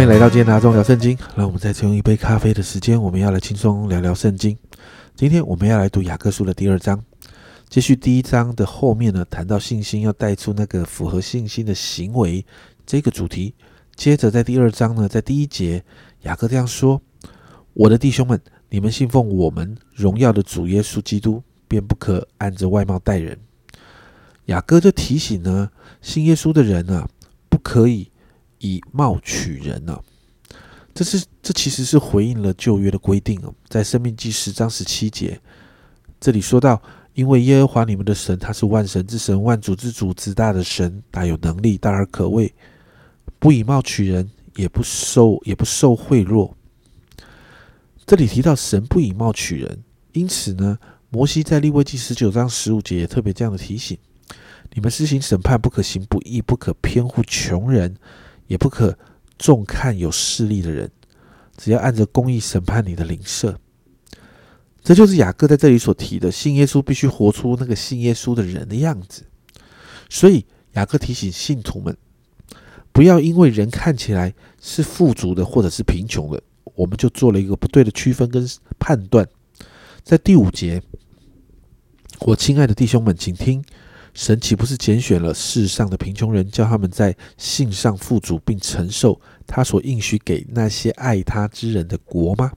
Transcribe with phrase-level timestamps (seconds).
[0.00, 1.14] 欢迎来到今天的阿忠聊圣经。
[1.36, 4.56] 让我们再次用一杯咖啡的时间，我们要来轻松聊聊圣经。
[5.14, 7.04] 今天我们要来读雅各书的第二章，
[7.68, 12.42] 继续第一章的后面呢，谈到信心要带出那个符合信心的行为
[12.86, 13.54] 这个主题。
[13.94, 15.84] 接着在第二章呢，在第一节，
[16.22, 17.02] 雅各这样说
[17.74, 18.40] ：“我的弟兄们，
[18.70, 23.38] 你们信奉我们荣耀的主耶稣基督，便不可按着外貌待人。”
[24.48, 27.06] 雅各就提醒呢，信耶稣的人啊，
[27.50, 28.09] 不可以
[28.60, 30.00] 以貌取人呢。
[30.94, 35.40] 这是这其实是回应了旧约的规定哦，在生命记十章十七节，
[36.20, 36.80] 这里说到，
[37.14, 42.52] 因为耶和华你们的神，他是万神之神，万主之主，之大的神，大有能力，大而可畏，
[43.38, 46.52] 不以貌取人，也不受也不受贿赂。
[48.04, 50.76] 这里提到神不以貌取人，因此呢，
[51.08, 53.96] 摩西在利未记十九章十五节也特别这样的提醒。
[54.74, 57.96] 你们施行审判，不可行不义，不可偏护穷人，
[58.50, 58.98] 也不可
[59.38, 60.90] 重看有势力的人，
[61.56, 63.56] 只要按着公义审判你的邻舍。
[64.82, 69.22] 这就是雅各在这里所提的，信耶稣必须活出那个信耶稣的人的样子。
[70.08, 71.96] 所以雅各提醒信徒们，
[72.90, 76.42] 不要因为人看起来是富足的或者是贫穷的，
[76.74, 78.44] 我们就做了一个不对的区分跟
[78.80, 79.24] 判断。
[80.02, 80.82] 在第五节，
[82.22, 83.64] 我亲爱的弟兄们，请听。
[84.20, 92.52] 神岂不是拣选了世上的贫穷人，叫他们在信上富足，并承受他所应许给那些爱他之人的国吗？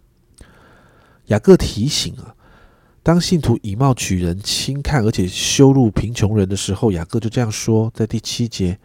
[1.27, 2.35] 雅各提醒啊，
[3.01, 8.77] 当信徒以貌取人、轻看而且羞辱贫穷人的时候，雅各就这样说，在第七节，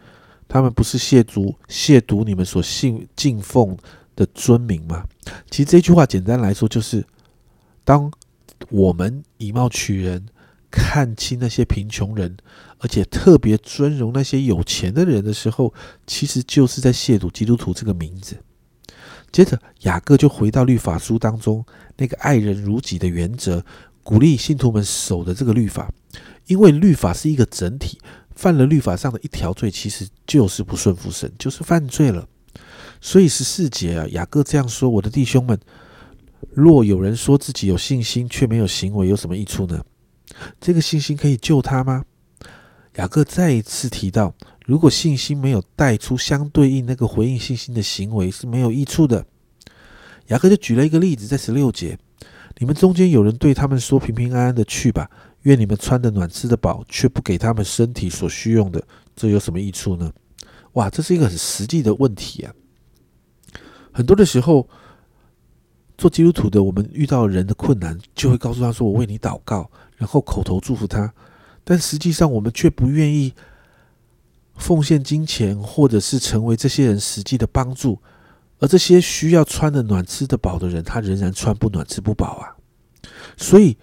[0.47, 3.77] 他们不是亵渎亵渎你们所信敬奉
[4.15, 5.03] 的尊名吗？
[5.51, 7.05] 其实这句话简单来说，就是
[7.83, 8.09] 当
[8.69, 10.25] 我们以貌取人。
[10.71, 12.37] 看清那些贫穷人，
[12.77, 15.73] 而且特别尊荣那些有钱的人的时候，
[16.05, 18.37] 其实就是在亵渎基督徒这个名字。
[19.31, 21.63] 接着，雅各就回到律法书当中
[21.97, 23.63] 那个爱人如己的原则，
[24.03, 25.91] 鼓励信徒们守的这个律法，
[26.47, 27.99] 因为律法是一个整体，
[28.35, 32.27] 犯了律法上的一条罪，其实就是不顺服神，就是犯罪了。
[33.01, 35.59] 所以十四节啊，雅各这样说：“我的弟兄们，
[36.51, 39.79] 若有人说自己有信心，却没有行为，有什么益处呢？”
[40.59, 42.05] 这个信心可以救他吗？
[42.95, 44.33] 雅各再一次提到，
[44.65, 49.25] 如果信心没有带出相对应那个回应信心的行为，是没有益处的。
[50.27, 51.97] 雅各就举了一个例子，在十六节，
[52.57, 55.09] 你们中间有人对他们说：“平平安安的去吧，
[55.43, 58.83] 愿你们穿的暖，吃的饱，却不给他们身体所需用的，
[59.15, 60.11] 这有什么益处呢？”
[60.73, 62.53] 哇，这是一个很实际的问题啊！
[63.91, 64.69] 很多的时候，
[65.99, 71.13] 做基督徒的，我们遇到人的困难，就会告诉他说：“我为你祷告。”然后口头祝福他，
[71.65, 73.33] 但实际上我们却不愿意
[74.55, 77.99] 奉献金钱，或者是成为这些人实际的帮助。
[78.59, 82.55] 而这些需要穿的暖、吃的饱的人，他仍然穿不暖、吃不饱啊。
[83.35, 83.77] 所以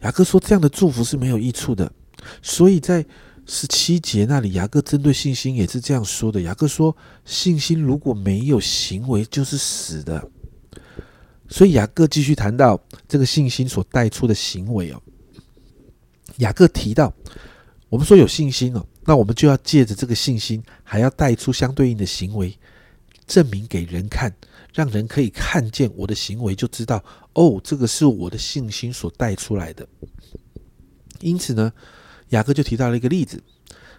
[0.00, 1.92] 雅各说，这样的祝福是没有益处的。
[2.40, 3.04] 所以在
[3.44, 6.40] 十七节那里，雅各针对信心也是这样说的。
[6.40, 6.96] 雅各说，
[7.26, 10.26] 信心如果没有行为，就是死的。
[11.52, 15.02] 所以雅各继续谈到这个信心所带出的行为哦。
[16.38, 17.12] 雅各提到，
[17.90, 22.58] 我们说有信心哦，那我们就要借着这个信心，还要带出相对应的行为，
[23.26, 24.34] 证明给人看，
[24.72, 27.04] 让人可以看见我的行为，就知道
[27.34, 29.86] 哦，这个是我的信心所带出来的。
[31.20, 31.70] 因此呢，
[32.30, 33.42] 雅各就提到了一个例子，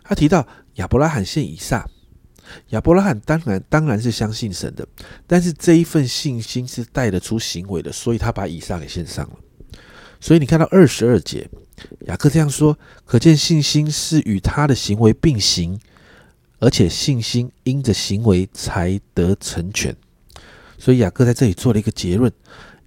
[0.03, 1.87] 他提到亚伯拉罕献以撒，
[2.69, 4.87] 亚伯拉罕当然当然是相信神的，
[5.27, 9.35] 但是这一份信心是带得出行为的，所以他把以撒给献上了。
[10.19, 11.49] 所以你看到二十二节。
[12.05, 15.77] 雅各这样说，可见信心是与他的行为并行，
[16.59, 19.94] 而且信心因着行为才得成全。
[20.77, 22.31] 所以雅各在这里做了一个结论：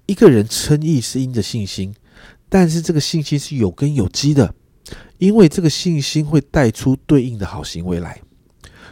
[0.07, 1.95] 一个人称义是因着信心，
[2.49, 4.55] 但是这个信心是有根有基的，
[5.19, 8.23] 因为这个信心会带出对应的好行为来。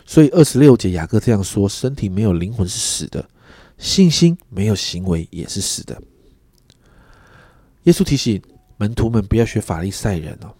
[0.05, 3.25] 所以二十六节雅各这样说：身体没有灵魂是死的，
[3.79, 6.01] 信心没有行为也是死的。
[7.85, 8.43] 耶稣提醒。
[8.77, 10.51] 门徒们不要学法利赛人哦，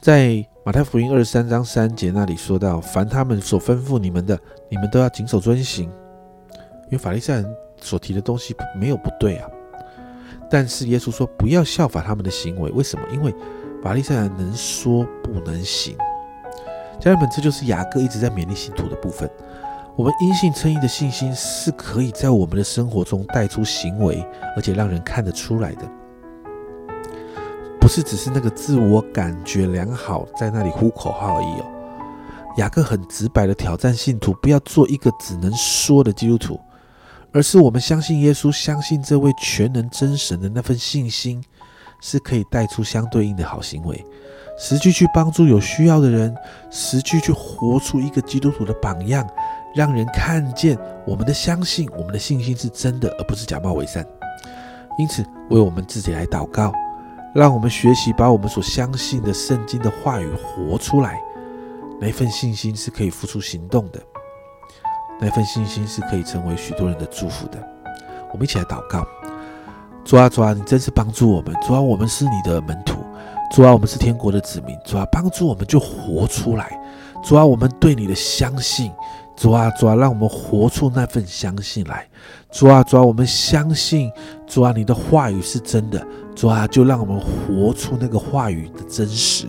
[0.00, 4.36] 在马太福音二十三章三节那里说到，凡他们所吩咐你们的，
[4.68, 5.88] 你们都要谨守遵行。
[6.86, 9.48] 因为法利赛人所提的东西没有不对啊，
[10.50, 13.06] 但是耶稣说不要效法他们的行为，为什么？
[13.12, 13.32] 因为
[13.80, 15.96] 法利赛人能说不能行。
[17.00, 19.28] 家人们，这就是雅各一直在勉励信徒的部分。
[19.96, 24.24] 我们因信称义的信心是可以在我们的生活中带出行为，
[24.56, 25.86] 而且让人看得出来的。
[27.80, 31.64] 不是只是那个自我感觉良好，在那里呼口号而已哦。
[32.58, 36.60] 雅各很直白的挑战信徒，不要做一个只能说的基督徒，
[37.32, 41.42] 而是我们相信耶稣，相信这位全能真神的那份信心，
[42.02, 44.04] 是可以带出相对应的好行为，
[44.58, 46.36] 实际去帮助有需要的人，
[46.70, 49.26] 实际去活出一个基督徒的榜样，
[49.74, 50.76] 让人看见
[51.06, 54.04] 我们的相信，我们的信心是真的，而不是假冒伪善。
[54.98, 56.72] 因此，为我们自己来祷告，
[57.34, 61.18] 让我们学习把我们所相信的圣经的话语活出来。
[62.00, 64.02] 那份信心是可以付出行动的，
[65.20, 67.64] 那份信心是可以成为许多人的祝福的。
[68.32, 69.06] 我们一起来祷告：
[70.04, 71.54] 主啊，主啊，你真是帮助我们。
[71.62, 72.98] 主啊，我们是你的门徒。
[73.54, 74.76] 主啊，我们是天国的子民。
[74.84, 76.78] 主啊，帮助我们就活出来。
[77.22, 78.90] 主啊，我们对你的相信。
[79.36, 82.06] 主啊，主啊，让我们活出那份相信来。
[82.50, 84.10] 主啊，主啊，我们相信，
[84.46, 86.04] 主啊，你的话语是真的。
[86.34, 89.46] 主啊，就让我们活出那个话语的真实。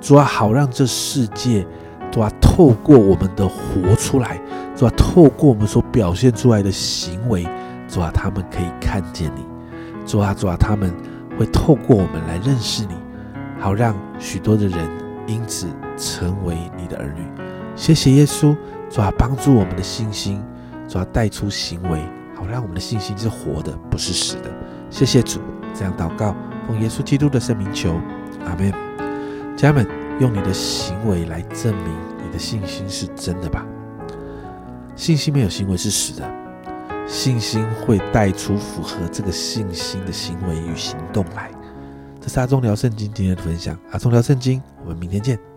[0.00, 1.66] 主啊，好让这世界，
[2.12, 4.40] 主啊，透过我们的活出来，
[4.76, 7.46] 主啊，透过我们所表现出来的行为，
[7.88, 9.57] 主啊，他们可以看见你。
[10.08, 10.90] 主啊，主啊，他们
[11.38, 12.94] 会透过我们来认识你，
[13.60, 14.88] 好让许多的人
[15.26, 15.66] 因此
[15.98, 17.22] 成为你的儿女。
[17.76, 18.56] 谢谢耶稣。
[18.88, 20.42] 主啊，帮助我们的信心，
[20.88, 22.00] 主啊，带出行为，
[22.34, 24.44] 好让我们的信心是活的，不是死的。
[24.88, 25.40] 谢谢主，
[25.74, 26.34] 这样祷告，
[26.66, 28.00] 奉耶稣基督的圣名求，
[28.46, 28.72] 阿门。
[29.58, 29.86] 家人们，
[30.20, 31.92] 用你的行为来证明
[32.24, 33.62] 你的信心是真的吧。
[34.96, 36.26] 信心没有行为是死的，
[37.08, 41.50] 信心会带出符合这个信心的行为与行动来。
[42.20, 45.47] 这是阿忠聊圣经今天的分享，阿忠聊圣经，我们明天见。